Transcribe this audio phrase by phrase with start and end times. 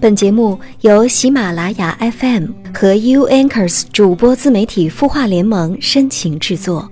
[0.00, 6.90] 本节目由喜马拉雅 FM 和 U Anchors 主播自媒体孵化联盟深情制作。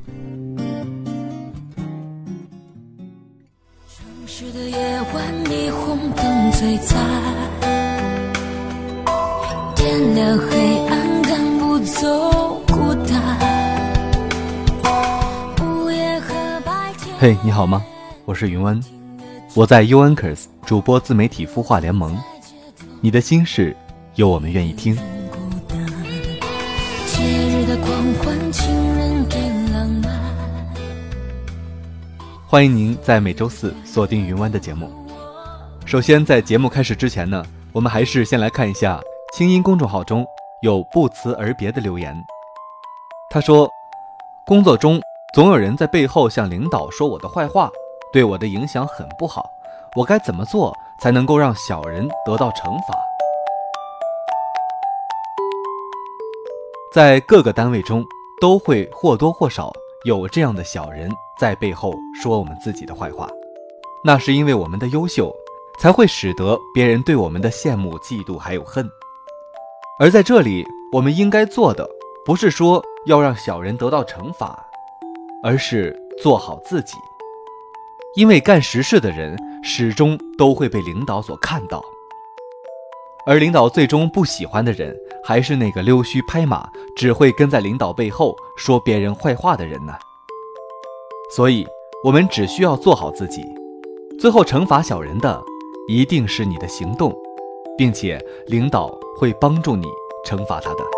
[3.88, 6.98] 城市的夜晚，霓虹灯璀璨，
[9.74, 13.38] 点亮黑暗，赶不走孤单。
[15.62, 17.16] 午夜和白天。
[17.18, 17.82] 嘿你好吗？
[18.26, 18.78] 我是云湾，
[19.54, 22.14] 我在 U Anchors 主播自媒体孵化联盟。
[23.00, 23.76] 你的心事，
[24.16, 24.96] 有我们愿意听。
[27.06, 29.36] 节日的狂欢，情人的
[29.72, 30.20] 浪漫。
[32.44, 34.90] 欢迎您在每周四锁定云湾的节目。
[35.86, 37.40] 首先，在节目开始之前呢，
[37.72, 39.00] 我们还是先来看一下
[39.32, 40.26] 清音公众号中
[40.62, 42.12] 有不辞而别的留言。
[43.30, 43.70] 他说
[44.44, 45.00] ：“工作中
[45.34, 47.70] 总有人在背后向领导说我的坏话，
[48.12, 49.48] 对我的影响很不好，
[49.96, 52.92] 我该怎么做？”才能够让小人得到惩罚。
[56.92, 58.04] 在各个单位中，
[58.40, 59.72] 都会或多或少
[60.04, 63.28] 有这样的小人在背后说我们自己的坏话。
[64.02, 65.32] 那是因为我们的优秀，
[65.78, 68.84] 才会使得别人对我们的羡慕、嫉妒还有恨。
[70.00, 71.88] 而在这里，我们应该做的，
[72.24, 74.66] 不是说要让小人得到惩罚，
[75.44, 76.96] 而是做好自己。
[78.16, 79.36] 因为干实事的人。
[79.62, 81.82] 始终都会被领导所看到，
[83.26, 89.92] 而领导最终不喜欢的人，还是那个溜须拍马、只会跟在领导背后说别人坏话的人呢。
[91.34, 91.66] 所以，
[92.04, 93.44] 我们只需要做好自己，
[94.18, 95.42] 最后惩罚小人的，
[95.88, 97.14] 一定是你的行动，
[97.76, 99.86] 并且领导会帮助你
[100.24, 100.97] 惩罚他的。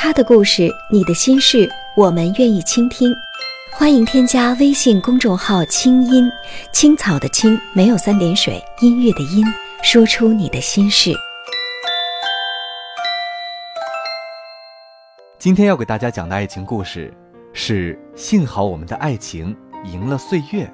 [0.00, 3.12] 他的故事，你的心事，我们愿意倾听。
[3.72, 6.30] 欢迎添加微信公众号“清音
[6.70, 9.44] 青草”的青，没有三点水，音乐的音，
[9.82, 11.12] 说出你的心事。
[15.36, 17.12] 今天要给大家讲的爱情故事
[17.52, 20.64] 是《幸好我们的爱情赢了岁月》，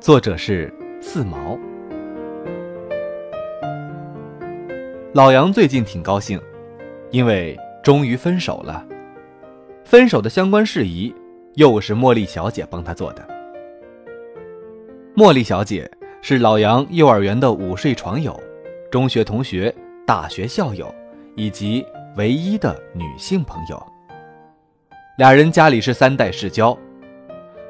[0.00, 1.58] 作者是四毛。
[5.12, 6.40] 老杨最近挺高兴，
[7.10, 7.54] 因为。
[7.86, 8.84] 终于分手了，
[9.84, 11.14] 分手的相关事宜
[11.54, 13.24] 又是茉莉小姐帮他做的。
[15.14, 15.88] 茉莉小姐
[16.20, 18.36] 是老杨幼儿园的午睡床友、
[18.90, 19.72] 中学同学、
[20.04, 20.92] 大学校友，
[21.36, 21.86] 以及
[22.16, 23.80] 唯一的女性朋友。
[25.16, 26.76] 俩人家里是三代世交。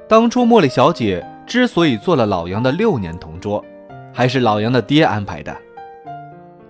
[0.09, 3.63] 当初茉莉小姐之所以做了老杨的六年同桌，
[4.15, 5.55] 还是老杨的爹安排的。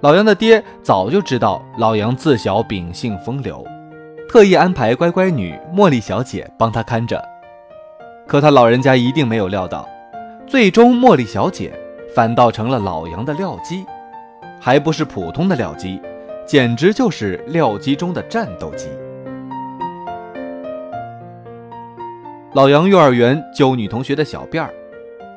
[0.02, 3.64] 老杨的爹早就知道老杨自小秉性风流，
[4.28, 7.22] 特意安排乖乖女茉莉小姐帮他看着。
[8.26, 9.88] 可他老人家一定没有料到，
[10.46, 11.72] 最终茉莉小姐
[12.14, 13.86] 反倒成了老杨的料机，
[14.60, 15.98] 还不是普通的料机，
[16.44, 18.88] 简直就是料机中的战斗机。
[22.52, 24.74] 老杨幼儿园揪女同学的小辫儿，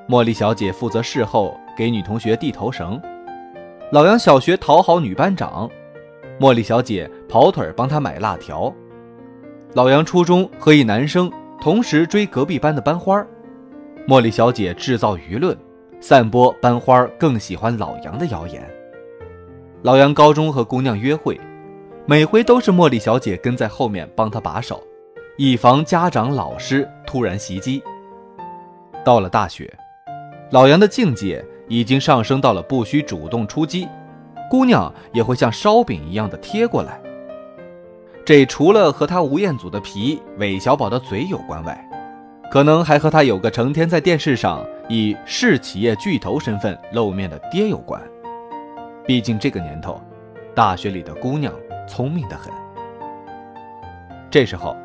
[0.09, 3.01] 茉莉小姐负责事后给女同学递头绳。
[3.91, 5.67] 老杨小学讨好女班长，
[6.39, 8.71] 茉莉小姐跑腿帮他买辣条。
[9.73, 13.25] 老杨初中和一男生同时追隔壁班的班花，
[14.07, 15.57] 茉莉小姐制造舆论，
[15.99, 18.63] 散播班花更喜欢老杨的谣言。
[19.81, 21.41] 老杨高中和姑娘约会，
[22.05, 24.83] 每回都是茉莉小姐跟在后面帮他把守，
[25.35, 27.81] 以防家长老师突然袭击。
[29.03, 29.75] 到了大学，
[30.51, 31.43] 老杨的境界。
[31.69, 33.87] 已经上升到了不需主动出击，
[34.49, 36.99] 姑娘也会像烧饼一样的贴过来。
[38.25, 41.89] 这除了和他吴彦祖的皮、韦小宝的嘴有关外，
[42.51, 48.01] 可能还和他有个成天在电视上以市企业巨头身份露面的爹有关。
[49.05, 50.01] 毕竟这个年头，
[50.53, 51.53] 大学里的姑娘
[51.87, 52.51] 聪明的很。
[54.31, 54.75] 这时候，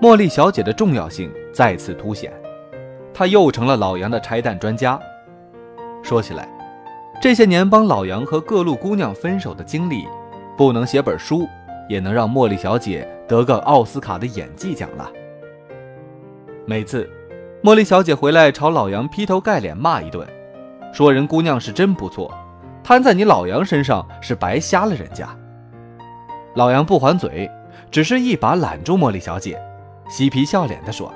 [0.00, 2.32] 茉莉小姐的重要性再次凸显，
[3.14, 5.00] 她又成了老杨的拆弹专家。
[6.02, 6.48] 说起来，
[7.20, 10.06] 这些年帮老杨和各路姑娘分手的经历，
[10.56, 11.46] 不能写本书，
[11.88, 15.10] 也能让茉莉小姐得个奥斯卡的演技奖了。
[16.66, 17.08] 每次，
[17.62, 20.26] 茉莉小姐回来朝老杨劈头盖脸骂一顿，
[20.92, 22.32] 说人姑娘是真不错，
[22.82, 25.28] 摊在你老杨身上是白瞎了人家。
[26.54, 27.48] 老杨不还嘴，
[27.90, 29.60] 只是一把揽住茉莉小姐，
[30.08, 31.12] 嬉皮笑脸地说：“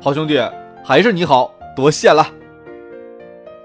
[0.00, 0.40] 好兄弟，
[0.84, 2.24] 还是你好多谢了。”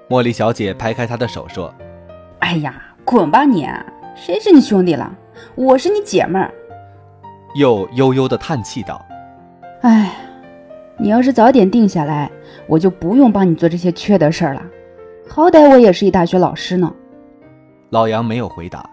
[0.07, 1.73] 茉莉小姐拍开他的手说
[2.39, 3.67] ：“哎呀，滚吧你！
[4.15, 5.11] 谁是你兄弟了？
[5.55, 6.53] 我是你姐们儿。”
[7.57, 9.03] 又悠悠的叹气道
[9.81, 10.13] ：“哎，
[10.97, 12.29] 你要是早点定下来，
[12.67, 14.61] 我就不用帮你做这些缺德事儿了。
[15.27, 16.93] 好歹我也是一大学老师呢。
[17.89, 18.87] 老杨没有回答，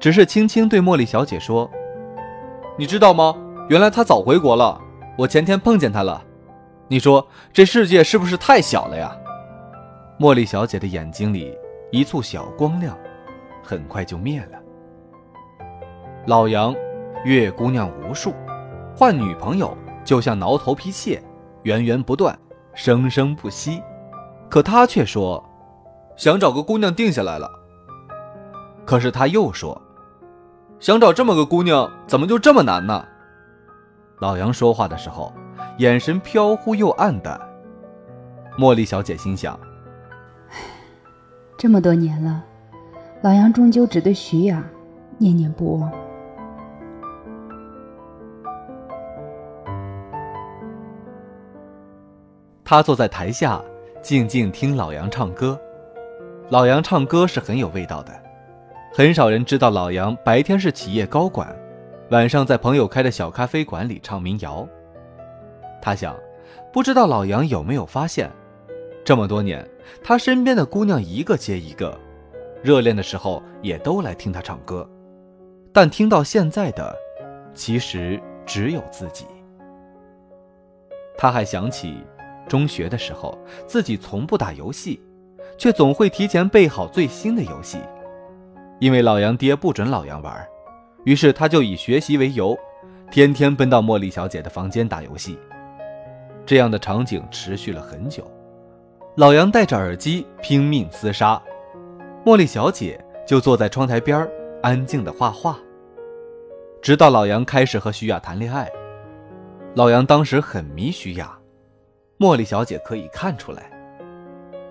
[0.00, 1.70] 只是轻轻对茉莉小姐说
[2.76, 3.32] ：“你知道吗？
[3.68, 4.80] 原来他早回国了。
[5.16, 6.20] 我前天碰见他了。
[6.88, 9.14] 你说这世界是不是太小了呀？”
[10.18, 11.56] 茉莉小姐的眼睛里
[11.92, 12.98] 一簇小光亮，
[13.62, 14.58] 很快就灭了。
[16.26, 16.74] 老杨
[17.24, 18.34] 月姑娘无数，
[18.96, 21.22] 换女朋友就像挠头皮屑，
[21.62, 22.36] 源源不断，
[22.74, 23.80] 生生不息。
[24.50, 25.40] 可他却说，
[26.16, 27.48] 想找个姑娘定下来了。
[28.84, 29.80] 可是他又说，
[30.80, 33.06] 想找这么个姑娘，怎么就这么难呢？
[34.18, 35.32] 老杨说话的时候，
[35.76, 37.40] 眼神飘忽又暗淡。
[38.58, 39.56] 茉莉小姐心想：
[41.58, 42.44] 这么多年了，
[43.20, 44.64] 老杨终究只对徐雅
[45.18, 45.90] 念念不忘。
[52.64, 53.60] 他坐在台下，
[54.00, 55.60] 静静听老杨唱歌。
[56.48, 58.12] 老杨唱歌是很有味道的，
[58.94, 61.52] 很少人知道老杨白天是企业高管，
[62.10, 64.64] 晚上在朋友开的小咖啡馆里唱民谣。
[65.82, 66.14] 他想，
[66.72, 68.30] 不知道老杨有没有发现，
[69.08, 69.66] 这么多年，
[70.04, 71.98] 他身边的姑娘一个接一个，
[72.62, 74.86] 热恋的时候也都来听他唱歌，
[75.72, 76.94] 但听到现在的，
[77.54, 79.24] 其实只有自己。
[81.16, 81.96] 他还想起。
[82.46, 85.00] 中学的时候，自己从不打游戏，
[85.56, 87.78] 却总会提前备好最新的游戏。
[88.78, 90.46] 因为老杨爹不准老杨玩，
[91.04, 92.54] 于是他就以学习为由，
[93.10, 95.38] 天天奔到茉莉小姐的房间打游戏。
[96.44, 98.30] 这样的场景持续了很久，
[99.18, 101.42] 老杨戴着耳机拼命厮杀，
[102.24, 104.24] 茉莉小姐就坐在窗台边
[104.62, 105.58] 安静的画画。
[106.80, 108.70] 直到老杨开始和徐雅谈恋爱，
[109.74, 111.36] 老杨当时很迷徐雅。
[112.16, 113.68] 茉莉小姐可以看出来，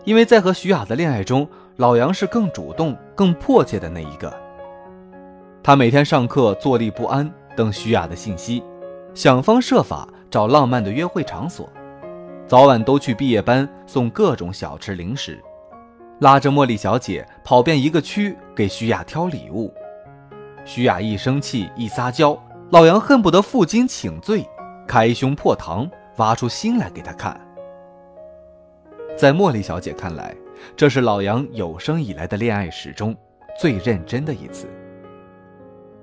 [0.06, 1.46] 因为在和徐雅的恋爱中，
[1.76, 4.34] 老杨是更主动、更迫切的那一个。
[5.62, 8.64] 他每天上课坐立不安，等徐雅的信息，
[9.14, 11.70] 想方设法找浪漫的约会场所，
[12.48, 15.44] 早晚都去毕业班送各种小吃零食，
[16.20, 19.74] 拉着茉莉小姐跑遍一个区给徐雅挑礼物。
[20.64, 22.42] 徐雅一生气一撒娇，
[22.72, 24.48] 老杨恨不得负荆请罪，
[24.88, 25.90] 开胸破膛。
[26.18, 27.40] 挖出心来给他看，
[29.16, 30.36] 在茉莉小姐看来，
[30.76, 33.16] 这是老杨有生以来的恋爱史中
[33.60, 34.68] 最认真的一次。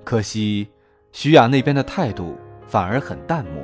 [0.05, 0.69] 可惜，
[1.11, 3.61] 徐雅那边的态度反而很淡漠，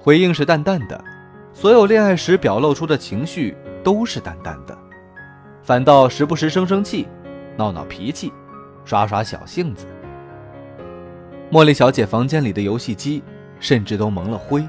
[0.00, 1.04] 回应是淡淡的，
[1.60, 4.78] 所有恋爱时表露出的情绪都是淡淡的，
[5.60, 7.08] 反倒时不时生生气、
[7.56, 8.32] 闹闹脾气、
[8.84, 9.84] 耍耍小性子。
[11.50, 13.24] 茉莉小姐房间里的游戏机
[13.58, 14.64] 甚至都蒙了灰。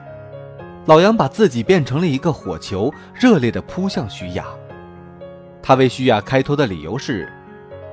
[0.88, 4.48] 老杨把自己变成了一个火球，热烈地扑向徐雅。
[5.62, 7.32] 他为徐雅开脱的理由是，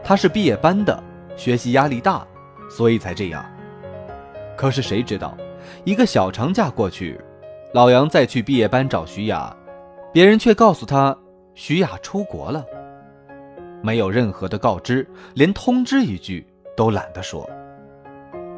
[0.02, 1.02] 他是毕业班的，
[1.37, 2.26] 学习压力大，
[2.70, 3.44] 所以才这样。
[4.56, 5.37] 可是谁知道，
[5.84, 7.20] 一个小长假过去，
[7.76, 9.55] 老杨再去毕业班找徐雅，
[10.11, 11.14] 别人却告诉他
[11.52, 12.64] 徐雅出国了，
[13.82, 17.46] 没有任何的告知，连通知一句都懒得说。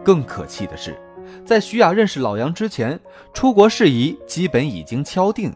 [0.05, 0.97] 更可气的是。
[1.44, 2.97] 在徐雅认识老杨之前，
[3.35, 5.53] 出国事宜基本已经敲定，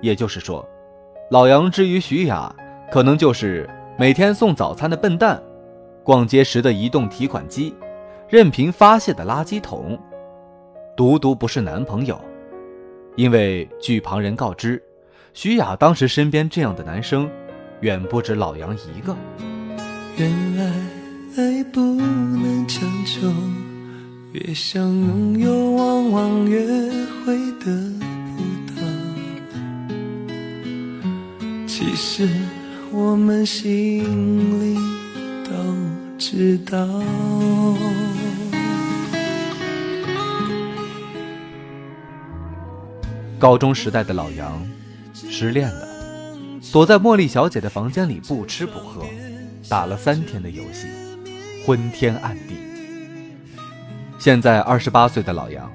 [0.00, 0.68] 也就是说，
[1.30, 2.52] 老杨之于徐雅，
[2.90, 5.40] 可能就是每天送早餐的笨蛋，
[6.02, 7.72] 逛街时的移动提款机，
[8.28, 9.96] 任凭发泄的垃圾桶，
[10.96, 12.20] 独独不是男朋友。
[13.16, 14.82] 因为据旁人告知，
[15.34, 17.28] 徐雅当时身边这样的男生，
[17.80, 19.16] 远不止老杨一个。
[20.16, 20.64] 原来
[21.36, 23.32] 爱不能强求。
[24.32, 26.60] 越想拥有，往往越
[27.24, 27.66] 会得
[28.36, 28.42] 不
[28.74, 28.74] 到。
[31.66, 32.28] 其实
[32.92, 34.04] 我们心
[34.60, 34.78] 里
[35.44, 35.50] 都
[36.16, 36.78] 知道。
[43.40, 44.62] 高中时代的老杨
[45.14, 45.88] 失恋了，
[46.70, 49.02] 躲在茉莉小姐的房间里不吃不喝，
[49.66, 50.88] 打了三天的游戏，
[51.64, 52.56] 昏天暗地。
[54.18, 55.72] 现在二十八岁的老杨，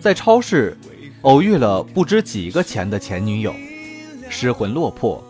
[0.00, 0.74] 在超市
[1.20, 3.54] 偶遇了不知几个钱的前女友，
[4.30, 5.22] 失魂落魄，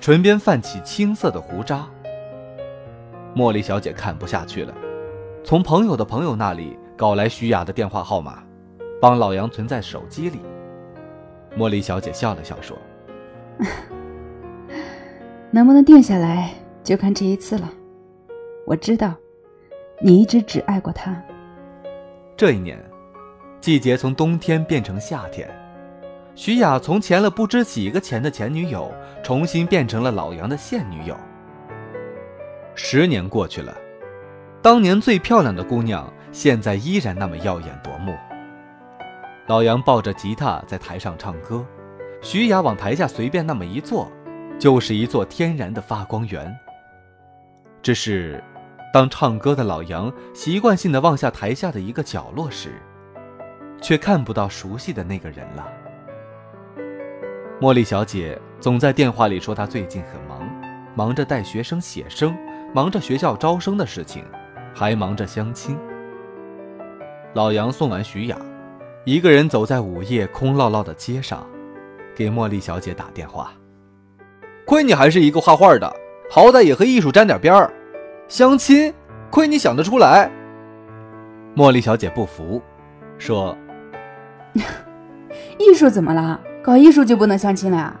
[0.00, 1.86] 唇边泛起青涩的胡渣。
[3.36, 4.74] 茉莉小姐看不下去了，
[5.44, 8.42] 从朋友的朋友那里搞来徐雅的电话号码，
[9.02, 10.38] 帮老杨存在手机里。
[11.56, 12.76] 茉莉小姐笑了笑说
[15.50, 16.52] ：“能不能定下来，
[16.82, 17.68] 就看这一次了。
[18.66, 19.14] 我知道，
[20.00, 21.20] 你一直只爱过他。”
[22.36, 22.78] 这一年，
[23.60, 25.48] 季节从冬天变成夏天，
[26.34, 28.90] 徐雅从前了不知几个钱的前女友，
[29.22, 31.16] 重新变成了老杨的现女友。
[32.74, 33.76] 十年过去了，
[34.62, 38.14] 当年最漂亮的姑娘，现在依然那么耀眼夺目。
[39.50, 41.66] 老杨抱着吉他在台上唱歌，
[42.22, 44.08] 徐雅往台下随便那么一坐，
[44.60, 46.56] 就是一座天然的发光源。
[47.82, 48.40] 只是，
[48.94, 52.80] 当唱歌的老杨习惯性的望下台下的一个角落时，
[53.82, 55.68] 却看不到熟悉的那个人了。
[57.60, 60.48] 茉莉小姐总在电话里说她最近很忙，
[60.94, 62.38] 忙着带学生写生，
[62.72, 64.24] 忙着学校招生的事情，
[64.72, 65.76] 还忙着相亲。
[67.34, 68.36] 老杨送完徐雅，
[69.04, 71.46] 一个人走在午夜空落落的街上，
[72.14, 73.50] 给茉莉小姐打电话。
[74.66, 75.90] 亏你还是一个画画的，
[76.30, 77.72] 好歹也和艺术沾点边儿。
[78.28, 78.92] 相亲，
[79.30, 80.30] 亏你想得出来。
[81.56, 82.60] 茉莉小姐不服，
[83.16, 83.56] 说
[85.58, 86.38] ：“艺术怎么了？
[86.62, 87.98] 搞艺术就不能相亲了呀？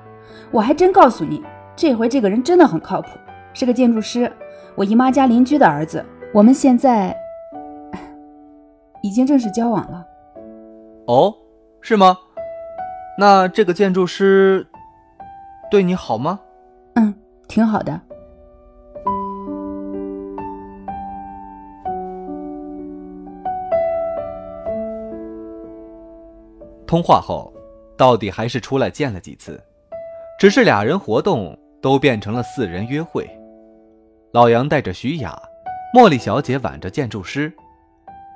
[0.50, 1.42] 我还真告诉你，
[1.74, 3.08] 这回这个人真的很靠谱，
[3.54, 4.30] 是个建筑师，
[4.74, 6.04] 我姨妈家邻居的儿子。
[6.32, 7.16] 我们现在
[9.02, 10.04] 已经正式交往了。
[11.10, 11.34] 哦，
[11.80, 12.16] 是吗？
[13.18, 14.64] 那这个建筑师
[15.68, 16.38] 对你好吗？
[16.94, 17.12] 嗯，
[17.48, 18.00] 挺好的。
[26.86, 27.52] 通话后。”
[27.98, 29.62] 到底还是出来见了几次，
[30.38, 33.28] 只是俩人活动都变成了四人约会。
[34.32, 35.38] 老杨带着徐雅，
[35.94, 37.52] 茉莉小姐挽着建筑师，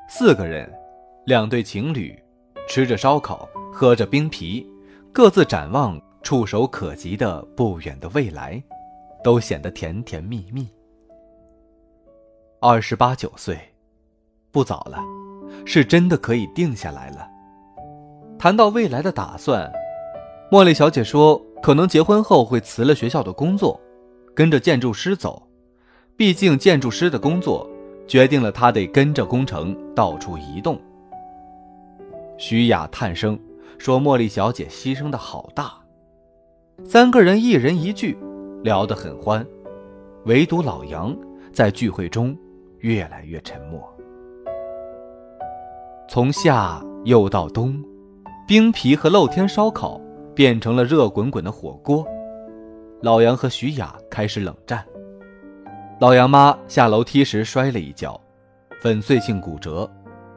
[0.07, 0.71] 四个人，
[1.25, 2.15] 两对情侣，
[2.67, 4.67] 吃着烧烤，喝着冰啤，
[5.13, 8.63] 各自展望触手可及的不远的未来，
[9.23, 10.69] 都显得甜甜蜜蜜。
[12.61, 13.59] 二十八九岁，
[14.51, 14.99] 不早了，
[15.67, 17.29] 是真的可以定下来了。
[18.39, 19.71] 谈到未来的打算，
[20.51, 23.79] 茉莉小姐说：“可能结婚后会辞了学校的工作，
[24.35, 25.47] 跟着建筑师走。
[26.17, 27.69] 毕竟建筑师的工作
[28.07, 30.81] 决定了他得跟着工程到处移动。”
[32.37, 33.39] 徐雅叹声
[33.79, 35.73] 说：“茉莉小姐牺牲的好大。”
[36.85, 38.19] 三个人一人一句，
[38.63, 39.47] 聊得很欢，
[40.25, 41.17] 唯独老杨
[41.53, 42.37] 在聚会中
[42.79, 43.81] 越来越沉默。
[46.09, 47.83] 从夏又到冬。
[48.47, 49.99] 冰皮和露天烧烤
[50.35, 52.07] 变成了热滚滚的火锅，
[53.01, 54.85] 老杨和徐雅开始冷战。
[55.99, 58.21] 老杨妈下楼梯时摔了一跤，
[58.83, 59.91] 粉碎性骨折，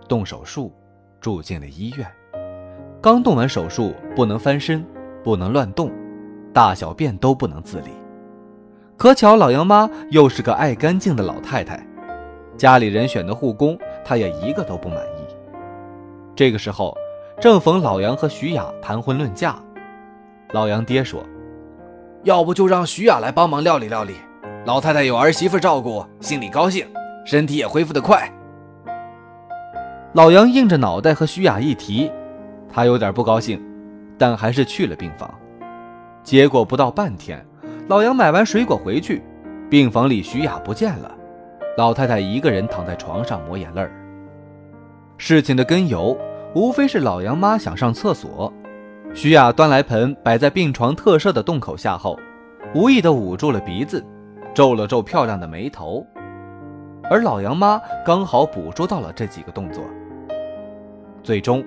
[0.07, 0.71] 动手术，
[1.27, 2.07] 住进了医院。
[3.01, 4.81] 刚动完手术，不能翻身，
[5.25, 5.91] 不能乱动，
[6.53, 7.89] 大小便都不能自理。
[8.95, 11.85] 可巧老杨妈又是个爱干净的老太太，
[12.55, 15.21] 家里人选的护工，她也一个都不满意。
[16.33, 16.97] 这个时候。
[17.41, 19.55] 正逢老杨和徐雅谈婚论嫁，
[20.53, 21.23] 老杨爹说
[22.23, 24.15] ：“要不就让徐雅来帮忙料理料理，
[24.65, 26.87] 老太太有儿媳妇照顾，心里高兴，
[27.25, 28.27] 身体也恢复得快。”
[30.17, 32.11] 老杨硬着脑袋和徐雅一提，
[32.67, 33.63] 他有点不高兴，
[34.17, 35.31] 但还是去了病房。
[36.23, 37.45] 结果不到半天，
[37.87, 39.21] 老杨买完水果回去，
[39.69, 41.15] 病房里徐雅不见了，
[41.77, 43.87] 老太太一个人躺在床上抹眼泪。
[45.19, 46.17] 事情的根由。
[46.55, 48.51] 无非是老杨妈想上厕所，
[49.13, 52.17] 徐雅端来盆摆在病床特设的洞口下后，
[52.73, 54.03] 无意地捂住了鼻子，
[54.55, 56.03] 皱了皱漂亮的眉头，
[57.11, 59.83] 而老杨妈刚好捕捉到了这几个动作。
[61.27, 61.61] 最终，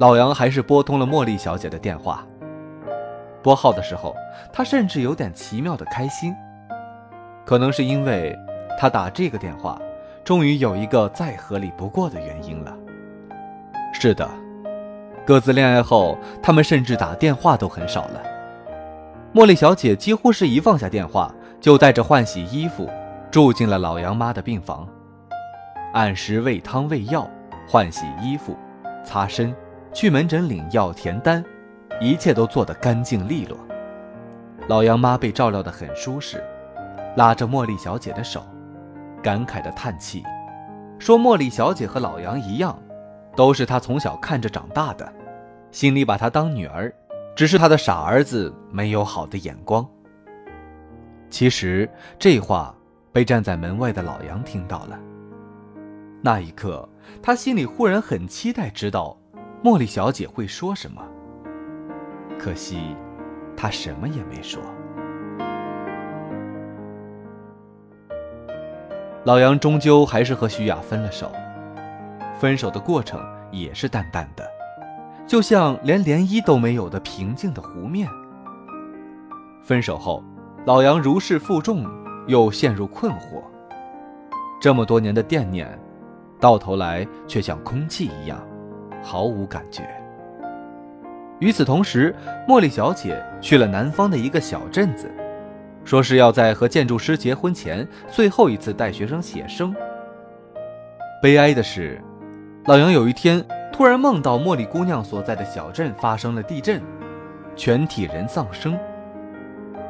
[0.00, 2.26] 老杨还是拨通了茉莉小姐的电话。
[3.40, 4.12] 拨号的时候，
[4.52, 6.34] 他甚至有点奇妙的开心，
[7.44, 8.36] 可能是因为
[8.76, 9.80] 他打这个电话，
[10.24, 12.76] 终于有一个再合理不过的原因了。
[13.92, 14.28] 是的，
[15.24, 18.20] 各自恋爱后，他们甚至打电话都很少了。
[19.32, 22.90] 茉莉小姐几乎是一放下电话，就带着换洗衣服，
[23.30, 24.84] 住进了老杨妈的病房，
[25.92, 27.30] 按时喂汤喂药，
[27.68, 28.56] 换洗衣服，
[29.06, 29.54] 擦身，
[29.94, 31.42] 去门诊领药填单，
[32.00, 33.56] 一切都做得干净利落。
[34.66, 36.42] 老杨妈被照料得很舒适，
[37.16, 38.42] 拉着茉莉小姐的手，
[39.22, 40.24] 感慨地叹气，
[40.98, 42.76] 说：“茉莉小姐和老杨一样。”
[43.36, 45.12] 都是他从小看着长大的，
[45.70, 46.90] 心里把她当女儿，
[47.36, 49.86] 只是他的傻儿子没有好的眼光。
[51.28, 51.86] 其实
[52.18, 52.74] 这话
[53.12, 54.98] 被站在门外的老杨听到了。
[56.22, 56.88] 那一刻，
[57.22, 59.16] 他心里忽然很期待知道
[59.62, 61.02] 茉莉小姐会说什么。
[62.38, 62.96] 可惜，
[63.56, 64.62] 她什么也没说。
[69.24, 71.32] 老杨终究还是和徐雅分了手。
[72.38, 73.20] 分手的过程
[73.50, 74.46] 也是淡淡的，
[75.26, 78.08] 就像连涟漪都没有的平静的湖面。
[79.62, 80.22] 分手后，
[80.66, 81.86] 老杨如释负重，
[82.26, 83.42] 又陷入困惑。
[84.60, 85.66] 这么多年的惦念，
[86.40, 88.38] 到头来却像空气一样，
[89.02, 89.82] 毫无感觉。
[91.38, 92.14] 与此同时，
[92.48, 95.10] 茉莉小姐去了南方的一个小镇子，
[95.84, 99.74] 说是要在和建筑师结婚前最后一次带学生写生。
[101.22, 102.00] 悲哀的是，
[102.64, 106.80] 老杨有一天突然梦到茉莉姑娘所在的小镇发生了地震，
[107.54, 108.78] 全体人丧生。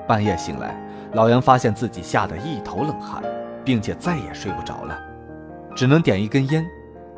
[0.06, 0.80] 半夜醒来，
[1.12, 3.22] 老杨发现自己吓得一头冷汗，
[3.64, 4.98] 并且再也睡不着了，
[5.76, 6.66] 只能点一根烟，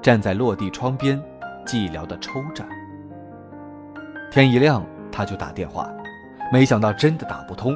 [0.03, 1.17] 站在落地窗边，
[1.65, 2.65] 寂寥地抽着。
[4.33, 5.89] 天一亮，他就打电话，
[6.53, 7.73] 没想到真的打不通，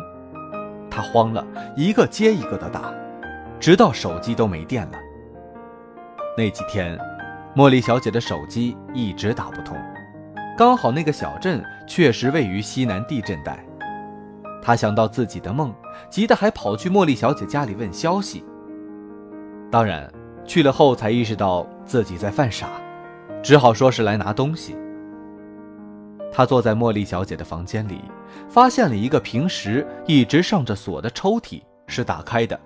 [0.91, 1.47] 他慌了，
[1.77, 2.93] 一个接一个的打，
[3.61, 4.99] 直到手机都没电了。
[6.37, 6.99] 那几天，
[7.55, 9.77] 茉莉小姐的手机一直打不通，
[10.59, 13.65] 刚好那个小镇确实位于西南地震带。
[14.61, 15.73] 他想到自己的梦，
[16.11, 18.45] 急得还跑去茉莉小姐家里问消息。
[19.71, 20.13] 当然，
[20.45, 22.69] 去了后才意识到自己在犯傻，
[23.43, 24.77] 只好说是来拿东西。
[26.33, 28.01] 他坐在茉莉小姐的房间里，
[28.49, 32.59] 发现了一个平时一直上着锁的抽屉是打开的。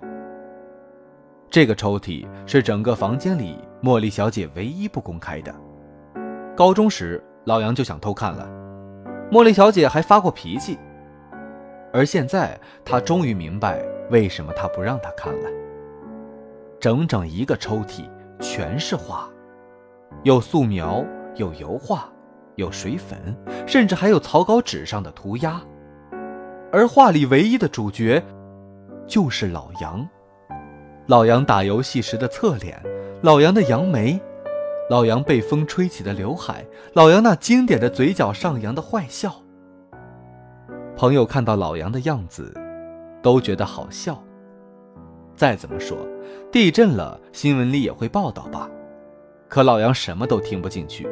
[1.49, 5.53] 这个抽屉是整个房间里茉莉小姐唯一不公开的。
[6.55, 8.47] 高中时，老杨就想偷看了，
[9.31, 10.77] 茉莉小姐还发过脾气。
[11.93, 15.49] 而现在，他终于明白为什么他不让他看了。
[16.79, 19.29] 整整一个抽屉全是画，
[20.23, 21.05] 有素描，
[21.35, 22.09] 有油画。
[22.57, 25.61] 有水粉，甚至还有草稿纸上的涂鸦，
[26.71, 28.19] 而画里唯一的主角，
[29.05, 30.09] 就是老杨。
[31.05, 32.81] 老杨打游戏时的侧脸，
[33.21, 34.19] 老杨的杨眉，
[34.89, 39.31] 老杨被风吹起的刘海，老杨那经典的嘴角上扬的坏笑。
[40.95, 42.51] 朋友看到老杨的样子，
[43.21, 44.19] 都觉得好笑。
[45.37, 45.95] 再怎么说，
[46.51, 48.67] 地震了，新闻里也会报道吧。
[49.47, 51.07] 可老杨什么都听不进去。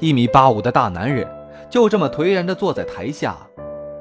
[0.00, 1.26] 一米八五的大男人，
[1.70, 3.38] 就这么颓然地坐在台下，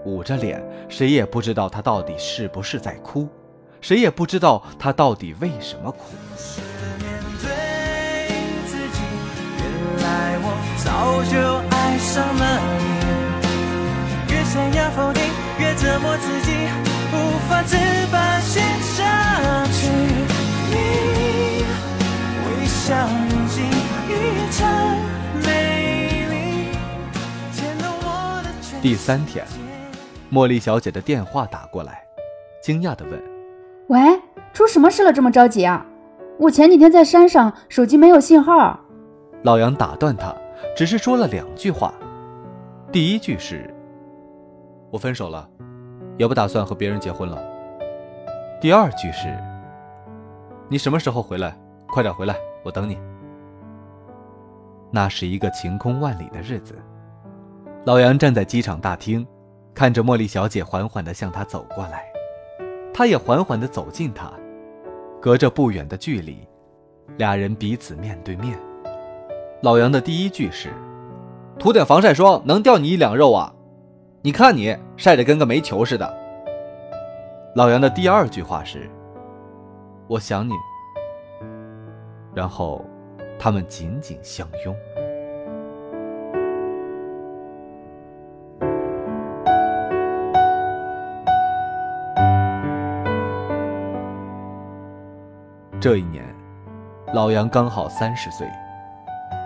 [0.04, 3.30] 捂着脸，谁也不知道他到底是不是在哭，
[3.80, 6.00] 谁也不知道他到底为什么哭。
[10.84, 11.38] 早就
[11.70, 12.62] 爱上了
[14.28, 15.22] 你越想要否定，
[15.60, 16.52] 越折磨自己，
[17.14, 17.76] 无法自
[18.12, 18.40] 拔
[28.82, 29.46] 第三天，
[30.32, 32.02] 茉莉小姐的电话打过来，
[32.62, 33.22] 惊讶的问
[33.90, 34.00] ：“喂，
[34.54, 35.12] 出什么事了？
[35.12, 35.86] 这么着急啊？
[36.40, 38.80] 我前几天在山上，手机没有信号。”
[39.44, 40.34] 老杨打断他，
[40.74, 41.94] 只是说了两句话。
[42.90, 43.70] 第一句是
[44.90, 45.46] ：“我分手了，
[46.18, 47.38] 也不打算和别人结婚了。”
[48.62, 49.28] 第二句是
[50.70, 51.54] ：“你什么时候回来？
[51.90, 52.98] 快点回来，我等你。”
[54.90, 56.76] 那是一个晴空万里的日子。
[57.86, 59.26] 老杨站在机场大厅，
[59.74, 62.06] 看着茉莉小姐缓缓地向他走过来，
[62.94, 64.32] 他也缓缓地走近她，
[65.22, 66.48] 隔着不远的距离，
[67.18, 68.58] 俩人彼此面对面。
[69.62, 70.72] 老杨的第一句是
[71.60, 73.54] ：“涂点防晒霜能掉你一两肉啊？
[74.22, 76.18] 你看你晒得跟个煤球似的。”
[77.56, 78.90] 老杨的第二句话是
[80.08, 80.54] ：“我想你。”
[82.38, 82.86] 然后，
[83.40, 84.76] 他们紧紧相拥。
[95.80, 96.24] 这一年，
[97.12, 98.48] 老杨刚好三十岁，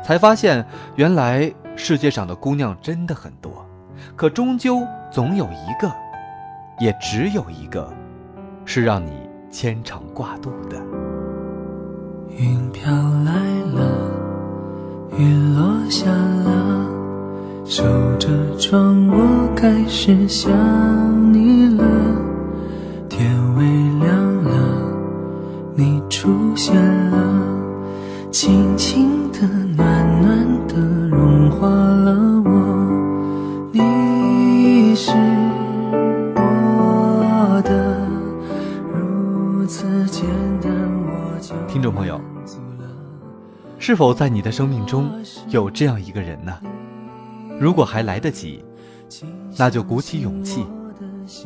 [0.03, 0.65] 才发现
[0.97, 3.65] 原来世界上的姑娘真的很多，
[4.17, 5.89] 可终究总有一个，
[6.77, 7.89] 也只有一个，
[8.65, 11.00] 是让你牵肠挂肚的。
[12.37, 12.91] 云飘
[13.25, 13.33] 来
[13.73, 14.09] 了，
[15.17, 15.23] 雨
[15.55, 16.85] 落下了，
[17.65, 17.83] 守
[18.17, 20.51] 着窗，我开始想。
[43.91, 45.11] 是否在你的生命中
[45.49, 46.57] 有这样一个人呢？
[47.59, 48.63] 如果还来得及，
[49.57, 50.65] 那就鼓起勇气，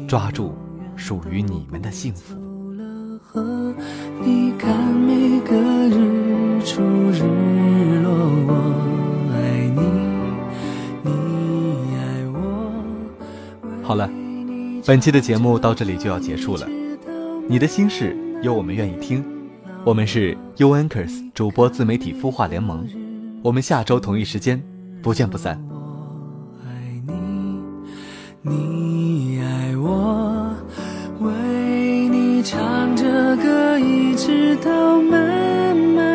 [0.07, 0.53] 抓住
[0.95, 2.35] 属于你们的幸福。
[4.23, 5.55] 你看每个
[5.89, 7.23] 日出日
[8.03, 8.13] 落，
[8.45, 8.53] 我
[9.33, 9.81] 爱你。
[13.81, 14.07] 好了，
[14.85, 16.67] 本期的节目到这里就要结束了。
[17.49, 19.25] 你的心事有我们愿意听，
[19.85, 22.87] 我们是 U Anchors 主播自媒体孵化联盟，
[23.43, 24.59] 我们下周同一时间
[24.99, 25.63] 不见不散。
[28.41, 30.51] 你爱我，
[31.19, 36.14] 为你唱着歌，一直到慢慢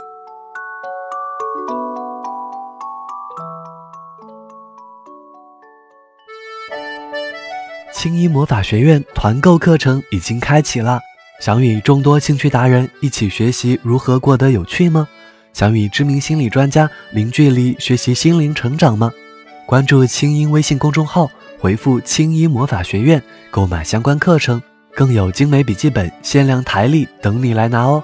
[8.01, 10.99] 青衣魔法学院团购课程已经开启了，
[11.39, 15.07] 想与众多兴趣达人一起学习如何过得有趣吗？
[15.53, 19.11] 想与知名心理专家零距离学习心灵成长吗？
[19.67, 24.59] 关注青音微信公众号，回复“青衣魔法学院”购买相关课程，
[24.95, 28.03] 更有精美笔记本、限量台历等你来拿哦！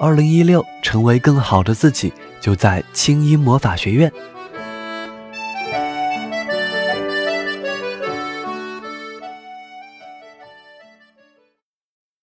[0.00, 4.10] 二零一六，成为更好的自己，就在青音魔法学院。